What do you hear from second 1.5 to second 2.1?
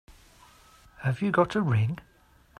a ring?